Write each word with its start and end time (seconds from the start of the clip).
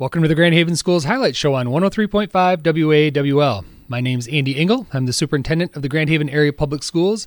Welcome 0.00 0.22
to 0.22 0.28
the 0.28 0.36
Grand 0.36 0.54
Haven 0.54 0.76
Schools 0.76 1.06
Highlight 1.06 1.34
Show 1.34 1.54
on 1.54 1.66
103.5 1.66 2.30
WAWL. 2.30 3.64
My 3.88 4.00
name 4.00 4.20
is 4.20 4.28
Andy 4.28 4.54
Ingall. 4.54 4.86
I'm 4.92 5.06
the 5.06 5.12
superintendent 5.12 5.74
of 5.74 5.82
the 5.82 5.88
Grand 5.88 6.08
Haven 6.08 6.28
Area 6.28 6.52
Public 6.52 6.84
Schools. 6.84 7.26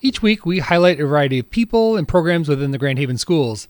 Each 0.00 0.22
week, 0.22 0.46
we 0.46 0.60
highlight 0.60 0.98
a 0.98 1.06
variety 1.06 1.40
of 1.40 1.50
people 1.50 1.94
and 1.94 2.08
programs 2.08 2.48
within 2.48 2.70
the 2.70 2.78
Grand 2.78 2.98
Haven 2.98 3.18
schools. 3.18 3.68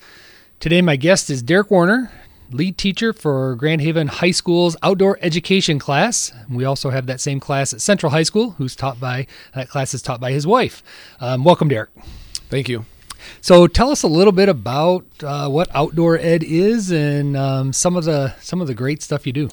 Today, 0.61 0.81
my 0.81 0.95
guest 0.95 1.29
is 1.29 1.43
Derek 1.43 1.73
Warner, 1.73 2.13
lead 2.53 2.79
teacher 2.79 3.13
for 3.13 3.57
Grand 3.57 3.81
Haven 3.81 4.07
High 4.07 4.31
School's 4.31 4.77
outdoor 4.81 5.19
education 5.23 5.81
class. 5.81 6.33
We 6.49 6.65
also 6.65 6.91
have 6.91 7.07
that 7.07 7.21
same 7.21 7.41
class 7.41 7.75
at 7.75 7.81
Central 7.81 8.13
High 8.13 8.23
School, 8.23 8.51
who's 8.59 8.77
taught 8.77 9.01
by 9.01 9.27
that 9.57 9.71
class 9.71 9.93
is 9.93 10.03
taught 10.03 10.21
by 10.21 10.31
his 10.31 10.47
wife. 10.47 10.85
Um, 11.19 11.43
welcome, 11.43 11.67
Derek. 11.67 11.91
Thank 12.49 12.69
you. 12.69 12.85
So 13.41 13.67
tell 13.67 13.91
us 13.91 14.03
a 14.03 14.09
little 14.09 14.33
bit 14.33 14.49
about 14.49 15.05
uh, 15.23 15.49
what 15.49 15.69
outdoor 15.75 16.19
ed 16.19 16.43
is 16.43 16.91
and 16.91 17.37
um, 17.37 17.73
some 17.73 17.97
of 17.97 18.05
the 18.05 18.35
some 18.41 18.61
of 18.61 18.67
the 18.67 18.75
great 18.75 19.03
stuff 19.03 19.27
you 19.27 19.33
do. 19.33 19.49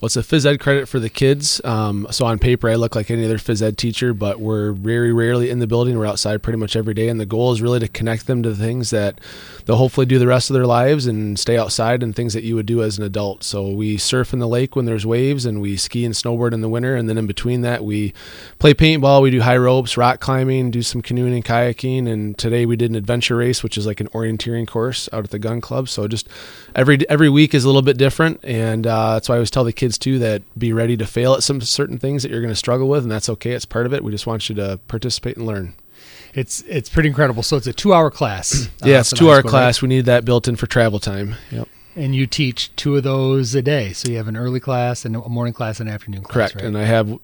Well, 0.00 0.06
a 0.06 0.20
phys 0.20 0.46
ed 0.46 0.60
credit 0.60 0.88
for 0.88 0.98
the 0.98 1.10
kids. 1.10 1.60
Um, 1.62 2.06
so 2.10 2.24
on 2.24 2.38
paper, 2.38 2.70
I 2.70 2.76
look 2.76 2.96
like 2.96 3.10
any 3.10 3.22
other 3.22 3.36
phys 3.36 3.60
ed 3.60 3.76
teacher, 3.76 4.14
but 4.14 4.40
we're 4.40 4.72
very 4.72 5.12
rarely 5.12 5.50
in 5.50 5.58
the 5.58 5.66
building. 5.66 5.98
We're 5.98 6.06
outside 6.06 6.42
pretty 6.42 6.58
much 6.58 6.74
every 6.74 6.94
day, 6.94 7.08
and 7.08 7.20
the 7.20 7.26
goal 7.26 7.52
is 7.52 7.60
really 7.60 7.80
to 7.80 7.88
connect 7.88 8.26
them 8.26 8.42
to 8.42 8.48
the 8.48 8.56
things 8.56 8.88
that 8.90 9.20
they'll 9.66 9.76
hopefully 9.76 10.06
do 10.06 10.18
the 10.18 10.26
rest 10.26 10.48
of 10.48 10.54
their 10.54 10.64
lives 10.64 11.06
and 11.06 11.38
stay 11.38 11.58
outside 11.58 12.02
and 12.02 12.16
things 12.16 12.32
that 12.32 12.44
you 12.44 12.54
would 12.54 12.64
do 12.64 12.82
as 12.82 12.96
an 12.96 13.04
adult. 13.04 13.44
So 13.44 13.68
we 13.68 13.98
surf 13.98 14.32
in 14.32 14.38
the 14.38 14.48
lake 14.48 14.74
when 14.74 14.86
there's 14.86 15.04
waves, 15.04 15.44
and 15.44 15.60
we 15.60 15.76
ski 15.76 16.06
and 16.06 16.14
snowboard 16.14 16.54
in 16.54 16.62
the 16.62 16.70
winter, 16.70 16.96
and 16.96 17.06
then 17.06 17.18
in 17.18 17.26
between 17.26 17.60
that, 17.60 17.84
we 17.84 18.14
play 18.58 18.72
paintball, 18.72 19.20
we 19.20 19.30
do 19.30 19.42
high 19.42 19.58
ropes, 19.58 19.98
rock 19.98 20.18
climbing, 20.18 20.70
do 20.70 20.80
some 20.80 21.02
canoeing 21.02 21.34
and 21.34 21.44
kayaking, 21.44 22.10
and 22.10 22.38
today 22.38 22.64
we 22.64 22.74
did 22.74 22.88
an 22.90 22.96
adventure 22.96 23.36
race, 23.36 23.62
which 23.62 23.76
is 23.76 23.86
like 23.86 24.00
an 24.00 24.08
orienteering 24.08 24.66
course 24.66 25.10
out 25.12 25.24
at 25.24 25.30
the 25.30 25.38
gun 25.38 25.60
club. 25.60 25.90
So 25.90 26.08
just 26.08 26.26
every 26.74 27.06
every 27.10 27.28
week 27.28 27.52
is 27.52 27.64
a 27.64 27.68
little 27.68 27.82
bit 27.82 27.98
different, 27.98 28.40
and 28.42 28.86
uh, 28.86 29.12
that's 29.12 29.28
why 29.28 29.34
I 29.34 29.38
always 29.38 29.50
tell 29.50 29.64
the 29.64 29.74
kids 29.74 29.89
too 29.98 30.18
that 30.20 30.42
be 30.58 30.72
ready 30.72 30.96
to 30.96 31.06
fail 31.06 31.34
at 31.34 31.42
some 31.42 31.60
certain 31.60 31.98
things 31.98 32.22
that 32.22 32.30
you're 32.30 32.40
going 32.40 32.52
to 32.52 32.56
struggle 32.56 32.88
with, 32.88 33.02
and 33.02 33.10
that's 33.10 33.28
okay. 33.28 33.52
It's 33.52 33.64
part 33.64 33.86
of 33.86 33.94
it. 33.94 34.04
We 34.04 34.12
just 34.12 34.26
want 34.26 34.48
you 34.48 34.54
to 34.56 34.78
participate 34.88 35.36
and 35.36 35.46
learn. 35.46 35.74
It's 36.34 36.62
it's 36.62 36.88
pretty 36.88 37.08
incredible. 37.08 37.42
So 37.42 37.56
it's 37.56 37.66
a 37.66 37.72
two 37.72 37.92
hour 37.92 38.10
class. 38.10 38.68
yeah, 38.84 38.96
uh, 38.96 39.00
it's 39.00 39.10
two 39.10 39.30
hour 39.30 39.42
class. 39.42 39.78
Right? 39.78 39.82
We 39.82 39.88
need 39.96 40.04
that 40.06 40.24
built 40.24 40.48
in 40.48 40.56
for 40.56 40.66
travel 40.66 40.98
time. 40.98 41.34
Yep 41.50 41.68
and 41.96 42.14
you 42.14 42.26
teach 42.26 42.74
two 42.76 42.96
of 42.96 43.02
those 43.02 43.54
a 43.54 43.62
day. 43.62 43.92
So 43.92 44.10
you 44.10 44.16
have 44.16 44.28
an 44.28 44.36
early 44.36 44.60
class 44.60 45.04
and 45.04 45.16
a 45.16 45.28
morning 45.28 45.52
class 45.52 45.80
and 45.80 45.88
an 45.88 45.94
afternoon 45.94 46.22
class. 46.22 46.32
Correct. 46.32 46.54
Right? 46.56 46.64
And 46.64 46.78
I 46.78 46.84
have 46.84 47.18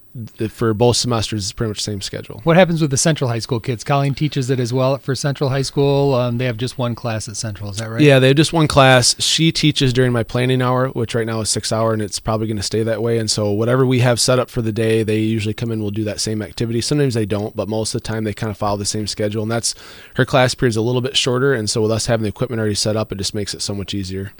for 0.50 0.74
both 0.74 0.96
semesters, 0.96 1.44
it's 1.44 1.52
pretty 1.52 1.68
much 1.68 1.78
the 1.78 1.84
same 1.84 2.00
schedule. 2.00 2.40
What 2.44 2.56
happens 2.56 2.80
with 2.80 2.90
the 2.90 2.96
Central 2.96 3.28
High 3.28 3.38
School 3.38 3.60
kids? 3.60 3.84
Colleen 3.84 4.14
teaches 4.14 4.50
it 4.50 4.60
as 4.60 4.72
well 4.72 4.98
for 4.98 5.14
Central 5.14 5.50
High 5.50 5.62
School. 5.62 6.14
Um, 6.14 6.38
they 6.38 6.46
have 6.46 6.56
just 6.56 6.78
one 6.78 6.94
class 6.94 7.28
at 7.28 7.36
Central. 7.36 7.70
Is 7.70 7.78
that 7.78 7.88
right? 7.88 8.00
Yeah, 8.00 8.18
they 8.18 8.28
have 8.28 8.36
just 8.36 8.52
one 8.52 8.68
class. 8.68 9.20
She 9.20 9.52
teaches 9.52 9.92
during 9.92 10.12
my 10.12 10.22
planning 10.22 10.62
hour, 10.62 10.88
which 10.88 11.14
right 11.14 11.26
now 11.26 11.40
is 11.40 11.50
six 11.50 11.72
hour, 11.72 11.92
and 11.92 12.02
it's 12.02 12.20
probably 12.20 12.46
going 12.46 12.56
to 12.56 12.62
stay 12.62 12.82
that 12.82 13.02
way. 13.02 13.18
And 13.18 13.30
so 13.30 13.50
whatever 13.50 13.84
we 13.86 14.00
have 14.00 14.20
set 14.20 14.38
up 14.38 14.50
for 14.50 14.62
the 14.62 14.72
day, 14.72 15.02
they 15.02 15.18
usually 15.18 15.54
come 15.54 15.70
in. 15.70 15.80
We'll 15.80 15.90
do 15.90 16.04
that 16.04 16.20
same 16.20 16.42
activity. 16.42 16.80
Sometimes 16.80 17.14
they 17.14 17.26
don't, 17.26 17.54
but 17.56 17.68
most 17.68 17.94
of 17.94 18.02
the 18.02 18.06
time 18.08 18.24
they 18.24 18.34
kind 18.34 18.50
of 18.50 18.56
follow 18.56 18.76
the 18.76 18.84
same 18.84 19.06
schedule. 19.06 19.42
And 19.42 19.50
that's 19.50 19.74
her 20.14 20.24
class 20.24 20.54
period 20.54 20.70
is 20.70 20.76
a 20.76 20.82
little 20.82 21.00
bit 21.00 21.16
shorter, 21.16 21.52
and 21.52 21.68
so 21.68 21.82
with 21.82 21.90
us 21.90 22.06
having 22.06 22.22
the 22.22 22.28
equipment 22.28 22.60
already 22.60 22.74
set 22.74 22.96
up, 22.96 23.12
it 23.12 23.18
just 23.18 23.34
makes 23.34 23.54
it 23.54 23.62
so 23.62 23.74
much 23.74 23.94
easier. 23.94 24.32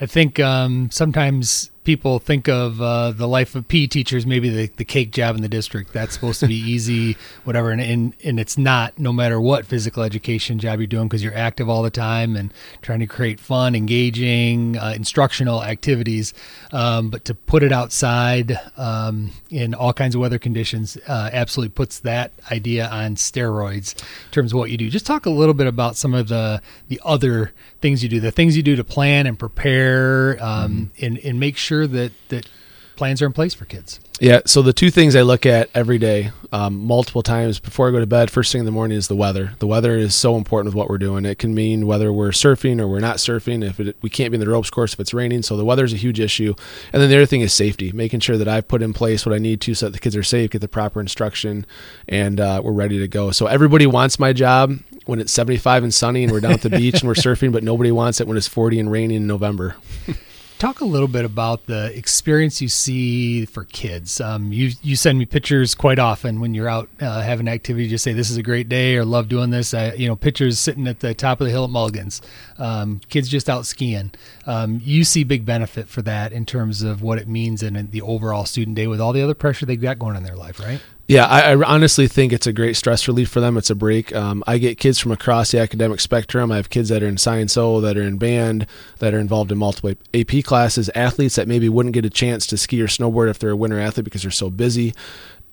I 0.00 0.06
think 0.06 0.38
um, 0.38 0.90
sometimes 0.90 1.70
people 1.86 2.18
think 2.18 2.48
of 2.48 2.82
uh, 2.82 3.12
the 3.12 3.28
life 3.28 3.54
of 3.54 3.66
PE 3.68 3.86
teachers, 3.86 4.26
maybe 4.26 4.50
the, 4.50 4.66
the 4.76 4.84
cake 4.84 5.12
job 5.12 5.36
in 5.36 5.40
the 5.40 5.48
district. 5.48 5.92
That's 5.92 6.12
supposed 6.12 6.40
to 6.40 6.48
be 6.48 6.54
easy, 6.72 7.16
whatever. 7.44 7.70
And, 7.70 7.80
and, 7.80 8.12
and 8.24 8.40
it's 8.40 8.58
not, 8.58 8.98
no 8.98 9.12
matter 9.12 9.40
what 9.40 9.64
physical 9.64 10.02
education 10.02 10.58
job 10.58 10.80
you're 10.80 10.88
doing, 10.88 11.06
because 11.06 11.22
you're 11.22 11.36
active 11.36 11.70
all 11.70 11.84
the 11.84 11.90
time 11.90 12.34
and 12.34 12.52
trying 12.82 12.98
to 13.00 13.06
create 13.06 13.38
fun, 13.38 13.76
engaging, 13.76 14.76
uh, 14.76 14.94
instructional 14.96 15.62
activities. 15.62 16.34
Um, 16.72 17.08
but 17.08 17.24
to 17.26 17.34
put 17.34 17.62
it 17.62 17.72
outside 17.72 18.58
um, 18.76 19.30
in 19.48 19.72
all 19.72 19.92
kinds 19.92 20.16
of 20.16 20.20
weather 20.20 20.40
conditions 20.40 20.98
uh, 21.06 21.30
absolutely 21.32 21.72
puts 21.72 22.00
that 22.00 22.32
idea 22.50 22.88
on 22.88 23.14
steroids 23.14 23.96
in 23.96 24.30
terms 24.32 24.52
of 24.52 24.58
what 24.58 24.70
you 24.70 24.76
do. 24.76 24.90
Just 24.90 25.06
talk 25.06 25.24
a 25.24 25.30
little 25.30 25.54
bit 25.54 25.68
about 25.68 25.96
some 25.96 26.14
of 26.14 26.26
the, 26.26 26.60
the 26.88 27.00
other 27.04 27.52
things 27.80 28.02
you 28.02 28.08
do, 28.08 28.18
the 28.18 28.32
things 28.32 28.56
you 28.56 28.64
do 28.64 28.74
to 28.74 28.82
plan 28.82 29.28
and 29.28 29.38
prepare 29.38 30.36
um, 30.42 30.90
mm-hmm. 30.96 31.04
and, 31.04 31.18
and 31.18 31.38
make 31.38 31.56
sure 31.56 31.75
sure 31.76 31.86
that 31.86 32.12
that 32.28 32.48
plans 32.96 33.20
are 33.20 33.26
in 33.26 33.32
place 33.32 33.52
for 33.52 33.66
kids. 33.66 34.00
Yeah. 34.20 34.40
So 34.46 34.62
the 34.62 34.72
two 34.72 34.90
things 34.90 35.14
I 35.14 35.20
look 35.20 35.44
at 35.44 35.68
every 35.74 35.98
day, 35.98 36.32
um, 36.50 36.86
multiple 36.86 37.22
times 37.22 37.60
before 37.60 37.88
I 37.88 37.90
go 37.90 38.00
to 38.00 38.06
bed, 38.06 38.30
first 38.30 38.50
thing 38.50 38.60
in 38.60 38.64
the 38.64 38.72
morning 38.72 38.96
is 38.96 39.08
the 39.08 39.16
weather. 39.16 39.52
The 39.58 39.66
weather 39.66 39.94
is 39.94 40.14
so 40.14 40.36
important 40.38 40.68
with 40.68 40.74
what 40.74 40.88
we're 40.88 40.96
doing. 40.96 41.26
It 41.26 41.38
can 41.38 41.54
mean 41.54 41.86
whether 41.86 42.10
we're 42.10 42.30
surfing 42.30 42.80
or 42.80 42.88
we're 42.88 43.00
not 43.00 43.16
surfing. 43.16 43.62
If 43.62 43.78
it, 43.78 43.94
we 44.00 44.08
can't 44.08 44.30
be 44.30 44.36
in 44.36 44.40
the 44.40 44.48
ropes 44.48 44.70
course 44.70 44.94
if 44.94 45.00
it's 45.00 45.12
raining, 45.12 45.42
so 45.42 45.58
the 45.58 45.66
weather 45.66 45.84
is 45.84 45.92
a 45.92 45.98
huge 45.98 46.18
issue. 46.18 46.54
And 46.94 47.02
then 47.02 47.10
the 47.10 47.16
other 47.16 47.26
thing 47.26 47.42
is 47.42 47.52
safety, 47.52 47.92
making 47.92 48.20
sure 48.20 48.38
that 48.38 48.48
I've 48.48 48.66
put 48.66 48.80
in 48.80 48.94
place 48.94 49.26
what 49.26 49.34
I 49.34 49.38
need 49.38 49.60
to 49.62 49.74
so 49.74 49.86
that 49.86 49.92
the 49.92 49.98
kids 49.98 50.16
are 50.16 50.22
safe, 50.22 50.50
get 50.50 50.62
the 50.62 50.68
proper 50.68 50.98
instruction, 50.98 51.66
and 52.08 52.40
uh, 52.40 52.62
we're 52.64 52.72
ready 52.72 52.98
to 53.00 53.08
go. 53.08 53.32
So 53.32 53.46
everybody 53.48 53.86
wants 53.86 54.18
my 54.18 54.32
job 54.32 54.78
when 55.04 55.20
it's 55.20 55.32
75 55.32 55.82
and 55.82 55.92
sunny 55.92 56.24
and 56.24 56.32
we're 56.32 56.40
down 56.40 56.52
at 56.52 56.62
the 56.62 56.70
beach 56.78 57.00
and 57.00 57.08
we're 57.08 57.14
surfing, 57.14 57.52
but 57.52 57.62
nobody 57.62 57.92
wants 57.92 58.18
it 58.22 58.26
when 58.26 58.38
it's 58.38 58.48
40 58.48 58.80
and 58.80 58.90
raining 58.90 59.18
in 59.18 59.26
November. 59.26 59.76
Talk 60.58 60.80
a 60.80 60.86
little 60.86 61.08
bit 61.08 61.26
about 61.26 61.66
the 61.66 61.94
experience 61.94 62.62
you 62.62 62.68
see 62.68 63.44
for 63.44 63.64
kids. 63.64 64.22
Um, 64.22 64.54
you 64.54 64.70
you 64.82 64.96
send 64.96 65.18
me 65.18 65.26
pictures 65.26 65.74
quite 65.74 65.98
often 65.98 66.40
when 66.40 66.54
you're 66.54 66.68
out 66.68 66.88
uh, 66.98 67.20
having 67.20 67.46
activity. 67.46 67.88
Just 67.88 68.02
say 68.02 68.14
this 68.14 68.30
is 68.30 68.38
a 68.38 68.42
great 68.42 68.66
day 68.66 68.96
or 68.96 69.04
love 69.04 69.28
doing 69.28 69.50
this. 69.50 69.74
Uh, 69.74 69.92
you 69.94 70.08
know, 70.08 70.16
pictures 70.16 70.58
sitting 70.58 70.88
at 70.88 71.00
the 71.00 71.12
top 71.12 71.42
of 71.42 71.46
the 71.46 71.50
hill 71.50 71.64
at 71.64 71.70
Mulligan's. 71.70 72.22
Um, 72.56 73.02
kids 73.10 73.28
just 73.28 73.50
out 73.50 73.66
skiing. 73.66 74.12
Um, 74.46 74.80
you 74.82 75.04
see 75.04 75.24
big 75.24 75.44
benefit 75.44 75.88
for 75.88 76.00
that 76.02 76.32
in 76.32 76.46
terms 76.46 76.80
of 76.80 77.02
what 77.02 77.18
it 77.18 77.28
means 77.28 77.62
in 77.62 77.90
the 77.90 78.00
overall 78.00 78.46
student 78.46 78.76
day 78.76 78.86
with 78.86 78.98
all 79.00 79.12
the 79.12 79.20
other 79.20 79.34
pressure 79.34 79.66
they've 79.66 79.78
got 79.78 79.98
going 79.98 80.12
on 80.12 80.16
in 80.16 80.22
their 80.22 80.36
life, 80.36 80.58
right? 80.58 80.80
Yeah, 81.08 81.26
I, 81.26 81.52
I, 81.52 81.62
honestly 81.62 82.08
think 82.08 82.32
it's 82.32 82.48
a 82.48 82.52
great 82.52 82.74
stress 82.74 83.06
relief 83.06 83.28
for 83.28 83.40
them. 83.40 83.56
It's 83.56 83.70
a 83.70 83.76
break. 83.76 84.12
Um, 84.14 84.42
I 84.44 84.58
get 84.58 84.78
kids 84.78 84.98
from 84.98 85.12
across 85.12 85.52
the 85.52 85.60
academic 85.60 86.00
spectrum. 86.00 86.50
I 86.50 86.56
have 86.56 86.68
kids 86.68 86.88
that 86.88 87.00
are 87.00 87.06
in 87.06 87.16
science 87.16 87.56
O, 87.56 87.80
that 87.80 87.96
are 87.96 88.02
in 88.02 88.18
band, 88.18 88.66
that 88.98 89.14
are 89.14 89.20
involved 89.20 89.52
in 89.52 89.58
multiple 89.58 89.94
AP 90.12 90.42
classes, 90.42 90.90
athletes 90.96 91.36
that 91.36 91.46
maybe 91.46 91.68
wouldn't 91.68 91.92
get 91.92 92.04
a 92.04 92.10
chance 92.10 92.44
to 92.48 92.56
ski 92.56 92.82
or 92.82 92.88
snowboard 92.88 93.30
if 93.30 93.38
they're 93.38 93.50
a 93.50 93.56
winter 93.56 93.78
athlete 93.78 94.02
because 94.02 94.22
they're 94.22 94.32
so 94.32 94.50
busy. 94.50 94.94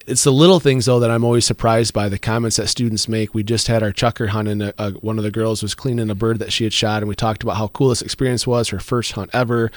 It's 0.08 0.24
the 0.24 0.32
little 0.32 0.60
things 0.60 0.88
though 0.88 1.00
that 1.00 1.12
I'm 1.12 1.24
always 1.24 1.46
surprised 1.46 1.94
by 1.94 2.10
the 2.10 2.18
comments 2.18 2.58
that 2.58 2.68
students 2.68 3.08
make. 3.08 3.36
We 3.36 3.44
just 3.44 3.68
had 3.68 3.84
our 3.84 3.92
chukar 3.92 4.30
hunt, 4.30 4.48
and 4.48 4.64
a, 4.64 4.74
a, 4.80 4.92
one 4.94 5.20
of 5.20 5.24
the 5.24 5.32
girls 5.32 5.62
was 5.62 5.76
cleaning 5.76 6.10
a 6.10 6.16
bird 6.16 6.40
that 6.40 6.52
she 6.52 6.64
had 6.64 6.74
shot, 6.74 7.04
and 7.04 7.08
we 7.08 7.16
talked 7.16 7.44
about 7.44 7.58
how 7.58 7.68
cool 7.68 7.90
this 7.90 8.02
experience 8.02 8.48
was, 8.48 8.70
her 8.70 8.80
first 8.80 9.12
hunt 9.12 9.30
ever 9.34 9.70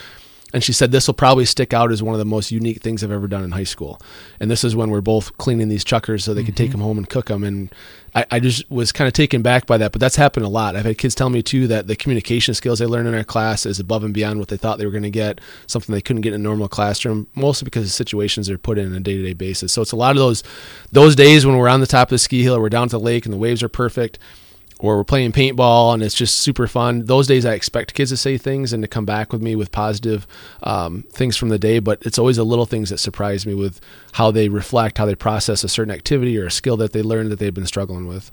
and 0.54 0.62
she 0.62 0.72
said, 0.72 0.92
This 0.92 1.06
will 1.06 1.14
probably 1.14 1.44
stick 1.44 1.74
out 1.74 1.90
as 1.90 2.02
one 2.02 2.14
of 2.14 2.18
the 2.18 2.24
most 2.24 2.52
unique 2.52 2.80
things 2.80 3.02
I've 3.02 3.10
ever 3.10 3.26
done 3.26 3.42
in 3.42 3.50
high 3.50 3.64
school. 3.64 4.00
And 4.38 4.50
this 4.50 4.62
is 4.62 4.76
when 4.76 4.90
we're 4.90 5.00
both 5.00 5.36
cleaning 5.38 5.68
these 5.68 5.84
chukars 5.84 6.22
so 6.22 6.34
they 6.34 6.40
mm-hmm. 6.40 6.46
could 6.46 6.56
take 6.56 6.70
them 6.70 6.80
home 6.80 6.98
and 6.98 7.08
cook 7.08 7.26
them. 7.26 7.42
And 7.42 7.74
I, 8.14 8.24
I 8.30 8.40
just 8.40 8.70
was 8.70 8.92
kind 8.92 9.08
of 9.08 9.14
taken 9.14 9.42
back 9.42 9.66
by 9.66 9.76
that. 9.78 9.90
But 9.90 10.00
that's 10.00 10.14
happened 10.14 10.46
a 10.46 10.48
lot. 10.48 10.76
I've 10.76 10.84
had 10.84 10.98
kids 10.98 11.16
tell 11.16 11.30
me, 11.30 11.42
too, 11.42 11.66
that 11.66 11.88
the 11.88 11.96
communication 11.96 12.54
skills 12.54 12.78
they 12.78 12.86
learn 12.86 13.08
in 13.08 13.14
our 13.14 13.24
class 13.24 13.66
is 13.66 13.80
above 13.80 14.04
and 14.04 14.14
beyond 14.14 14.38
what 14.38 14.46
they 14.48 14.56
thought 14.56 14.78
they 14.78 14.86
were 14.86 14.92
going 14.92 15.02
to 15.02 15.10
get, 15.10 15.40
something 15.66 15.92
they 15.92 16.00
couldn't 16.00 16.22
get 16.22 16.32
in 16.32 16.40
a 16.40 16.44
normal 16.44 16.68
classroom, 16.68 17.26
mostly 17.34 17.64
because 17.64 17.84
of 17.84 17.90
situations 17.90 18.46
they're 18.46 18.56
put 18.56 18.78
in 18.78 18.86
on 18.86 18.96
a 18.96 19.00
day 19.00 19.16
to 19.16 19.22
day 19.22 19.34
basis. 19.34 19.72
So 19.72 19.82
it's 19.82 19.92
a 19.92 19.96
lot 19.96 20.12
of 20.12 20.18
those, 20.18 20.44
those 20.92 21.16
days 21.16 21.44
when 21.44 21.56
we're 21.56 21.68
on 21.68 21.80
the 21.80 21.86
top 21.88 22.08
of 22.08 22.10
the 22.10 22.18
ski 22.18 22.44
hill 22.44 22.54
or 22.54 22.60
we're 22.60 22.68
down 22.68 22.84
at 22.84 22.90
the 22.90 23.00
lake 23.00 23.26
and 23.26 23.32
the 23.32 23.38
waves 23.38 23.64
are 23.64 23.68
perfect 23.68 24.20
or 24.78 24.96
we're 24.96 25.04
playing 25.04 25.32
paintball 25.32 25.94
and 25.94 26.02
it's 26.02 26.14
just 26.14 26.38
super 26.40 26.66
fun. 26.66 27.04
Those 27.06 27.26
days 27.26 27.46
I 27.46 27.54
expect 27.54 27.94
kids 27.94 28.10
to 28.10 28.16
say 28.16 28.36
things 28.36 28.72
and 28.72 28.82
to 28.82 28.88
come 28.88 29.06
back 29.06 29.32
with 29.32 29.40
me 29.42 29.56
with 29.56 29.72
positive 29.72 30.26
um, 30.62 31.04
things 31.10 31.36
from 31.36 31.48
the 31.48 31.58
day, 31.58 31.78
but 31.78 31.98
it's 32.02 32.18
always 32.18 32.36
the 32.36 32.44
little 32.44 32.66
things 32.66 32.90
that 32.90 32.98
surprise 32.98 33.46
me 33.46 33.54
with 33.54 33.80
how 34.12 34.30
they 34.30 34.48
reflect, 34.48 34.98
how 34.98 35.06
they 35.06 35.14
process 35.14 35.64
a 35.64 35.68
certain 35.68 35.94
activity 35.94 36.38
or 36.38 36.46
a 36.46 36.50
skill 36.50 36.76
that 36.76 36.92
they 36.92 37.02
learned 37.02 37.30
that 37.30 37.38
they've 37.38 37.54
been 37.54 37.66
struggling 37.66 38.06
with. 38.06 38.30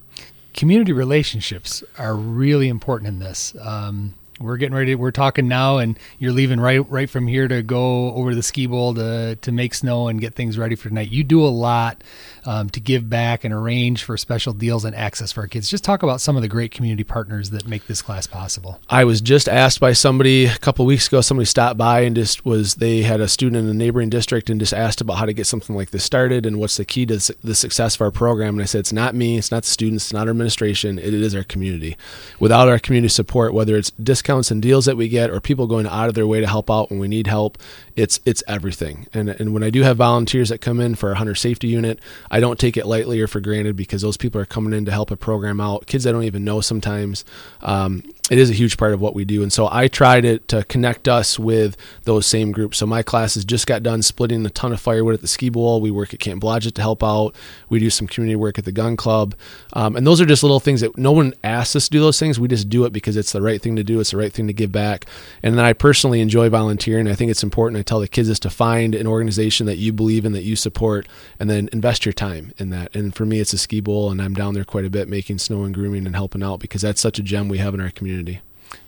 Community 0.53 0.91
relationships 0.91 1.83
are 1.97 2.15
really 2.15 2.67
important 2.67 3.07
in 3.07 3.19
this. 3.19 3.55
Um, 3.59 4.13
we're 4.39 4.57
getting 4.57 4.75
ready. 4.75 4.95
We're 4.95 5.11
talking 5.11 5.47
now, 5.47 5.77
and 5.77 5.97
you're 6.19 6.31
leaving 6.31 6.59
right 6.59 6.89
right 6.89 7.09
from 7.09 7.27
here 7.27 7.47
to 7.47 7.61
go 7.61 8.13
over 8.13 8.31
to 8.31 8.35
the 8.35 8.43
ski 8.43 8.65
bowl 8.65 8.93
to 8.95 9.37
to 9.37 9.51
make 9.51 9.73
snow 9.73 10.07
and 10.07 10.19
get 10.19 10.33
things 10.33 10.57
ready 10.57 10.75
for 10.75 10.89
tonight. 10.89 11.11
You 11.11 11.23
do 11.23 11.43
a 11.43 11.47
lot 11.47 12.03
um, 12.45 12.69
to 12.71 12.79
give 12.79 13.09
back 13.09 13.43
and 13.43 13.53
arrange 13.53 14.03
for 14.03 14.17
special 14.17 14.53
deals 14.53 14.85
and 14.85 14.95
access 14.95 15.31
for 15.31 15.41
our 15.41 15.47
kids. 15.47 15.69
Just 15.69 15.83
talk 15.83 16.03
about 16.03 16.21
some 16.21 16.35
of 16.35 16.41
the 16.41 16.47
great 16.47 16.71
community 16.71 17.03
partners 17.03 17.51
that 17.51 17.67
make 17.67 17.87
this 17.87 18.01
class 18.01 18.27
possible. 18.27 18.79
I 18.89 19.03
was 19.03 19.21
just 19.21 19.47
asked 19.47 19.79
by 19.79 19.93
somebody 19.93 20.45
a 20.45 20.57
couple 20.57 20.85
weeks 20.85 21.07
ago. 21.07 21.21
Somebody 21.21 21.45
stopped 21.45 21.77
by 21.77 22.01
and 22.01 22.15
just 22.15 22.45
was 22.45 22.75
they 22.75 23.03
had 23.03 23.21
a 23.21 23.27
student 23.27 23.63
in 23.63 23.69
a 23.69 23.73
neighboring 23.73 24.09
district 24.09 24.49
and 24.49 24.59
just 24.59 24.73
asked 24.73 24.99
about 24.99 25.17
how 25.17 25.25
to 25.25 25.33
get 25.33 25.47
something 25.47 25.75
like 25.75 25.91
this 25.91 26.03
started 26.03 26.45
and 26.45 26.59
what's 26.59 26.77
the 26.77 26.85
key 26.85 27.05
to 27.05 27.33
the 27.43 27.55
success 27.55 27.95
of 27.95 28.01
our 28.01 28.11
program. 28.11 28.55
And 28.55 28.61
I 28.63 28.65
said 28.65 28.79
it's 28.79 28.93
not 28.93 29.15
me, 29.15 29.37
it's 29.37 29.51
not 29.51 29.63
the 29.63 29.69
students, 29.69 30.05
it's 30.05 30.13
not 30.13 30.27
our 30.27 30.31
administration, 30.31 30.99
it 30.99 31.13
is 31.13 31.35
our 31.35 31.43
community. 31.43 31.95
Without 32.39 32.67
our 32.67 32.79
community 32.79 33.09
support, 33.09 33.53
whether 33.53 33.77
it's 33.77 33.91
discounts 33.91 34.22
discounts 34.23 34.51
and 34.51 34.61
deals 34.61 34.85
that 34.85 34.95
we 34.95 35.09
get 35.09 35.29
or 35.29 35.41
people 35.41 35.67
going 35.67 35.85
out 35.85 36.07
of 36.07 36.15
their 36.15 36.25
way 36.25 36.39
to 36.39 36.47
help 36.47 36.71
out 36.71 36.89
when 36.89 36.97
we 36.97 37.09
need 37.09 37.27
help 37.27 37.57
it's 37.95 38.21
it's 38.25 38.41
everything. 38.47 39.05
And 39.13 39.29
and 39.29 39.53
when 39.53 39.63
i 39.63 39.69
do 39.69 39.83
have 39.83 39.97
volunteers 39.97 40.49
that 40.49 40.59
come 40.59 40.79
in 40.79 40.95
for 40.95 41.11
a 41.11 41.15
hunter 41.15 41.35
safety 41.35 41.67
unit 41.67 41.99
i 42.31 42.39
don't 42.39 42.57
take 42.59 42.77
it 42.77 42.85
lightly 42.85 43.19
or 43.19 43.27
for 43.27 43.41
granted 43.41 43.75
because 43.75 44.01
those 44.01 44.17
people 44.17 44.39
are 44.39 44.45
coming 44.45 44.73
in 44.73 44.85
to 44.85 44.91
help 44.91 45.11
a 45.11 45.17
program 45.17 45.59
out. 45.59 45.87
Kids 45.87 46.07
i 46.07 46.11
don't 46.11 46.23
even 46.23 46.45
know 46.45 46.61
sometimes 46.61 47.25
um, 47.61 48.03
it 48.31 48.37
is 48.37 48.49
a 48.49 48.53
huge 48.53 48.77
part 48.77 48.93
of 48.93 49.01
what 49.01 49.13
we 49.13 49.25
do. 49.25 49.43
And 49.43 49.51
so 49.51 49.67
I 49.69 49.89
try 49.89 50.21
to, 50.21 50.39
to 50.39 50.63
connect 50.63 51.09
us 51.09 51.37
with 51.37 51.75
those 52.03 52.25
same 52.25 52.53
groups. 52.53 52.77
So 52.77 52.85
my 52.85 53.03
classes 53.03 53.43
just 53.43 53.67
got 53.67 53.83
done 53.83 54.01
splitting 54.01 54.45
a 54.45 54.49
ton 54.49 54.71
of 54.71 54.79
firewood 54.79 55.13
at 55.13 55.19
the 55.19 55.27
ski 55.27 55.49
bowl. 55.49 55.81
We 55.81 55.91
work 55.91 56.13
at 56.13 56.21
Camp 56.21 56.41
Blodgett 56.41 56.73
to 56.75 56.81
help 56.81 57.03
out. 57.03 57.35
We 57.67 57.79
do 57.79 57.89
some 57.89 58.07
community 58.07 58.37
work 58.37 58.57
at 58.57 58.63
the 58.63 58.71
gun 58.71 58.95
club. 58.95 59.35
Um, 59.73 59.97
and 59.97 60.07
those 60.07 60.21
are 60.21 60.25
just 60.25 60.41
little 60.41 60.61
things 60.61 60.79
that 60.79 60.97
no 60.97 61.11
one 61.11 61.33
asks 61.43 61.75
us 61.75 61.85
to 61.85 61.91
do 61.91 61.99
those 61.99 62.17
things. 62.17 62.39
We 62.39 62.47
just 62.47 62.69
do 62.69 62.85
it 62.85 62.93
because 62.93 63.17
it's 63.17 63.33
the 63.33 63.41
right 63.41 63.61
thing 63.61 63.75
to 63.75 63.83
do. 63.83 63.99
It's 63.99 64.11
the 64.11 64.17
right 64.17 64.31
thing 64.31 64.47
to 64.47 64.53
give 64.53 64.71
back. 64.71 65.05
And 65.43 65.57
then 65.57 65.65
I 65.65 65.73
personally 65.73 66.21
enjoy 66.21 66.47
volunteering. 66.47 67.09
I 67.09 67.15
think 67.15 67.29
it's 67.29 67.43
important. 67.43 67.77
I 67.77 67.83
tell 67.83 67.99
the 67.99 68.07
kids 68.07 68.29
is 68.29 68.39
to 68.39 68.49
find 68.49 68.95
an 68.95 69.05
organization 69.05 69.65
that 69.65 69.77
you 69.77 69.91
believe 69.91 70.23
in, 70.23 70.31
that 70.31 70.43
you 70.43 70.55
support, 70.55 71.09
and 71.41 71.49
then 71.49 71.67
invest 71.73 72.05
your 72.05 72.13
time 72.13 72.53
in 72.57 72.69
that. 72.69 72.95
And 72.95 73.13
for 73.13 73.25
me, 73.25 73.41
it's 73.41 73.51
a 73.51 73.57
ski 73.57 73.81
bowl, 73.81 74.09
and 74.09 74.21
I'm 74.21 74.33
down 74.33 74.53
there 74.53 74.63
quite 74.63 74.85
a 74.85 74.89
bit 74.89 75.09
making 75.09 75.39
snow 75.39 75.63
and 75.63 75.73
grooming 75.73 76.05
and 76.05 76.15
helping 76.15 76.41
out 76.41 76.61
because 76.61 76.83
that's 76.83 77.01
such 77.01 77.19
a 77.19 77.23
gem 77.23 77.49
we 77.49 77.57
have 77.57 77.73
in 77.73 77.81
our 77.81 77.89
community 77.89 78.12
community. 78.13 78.41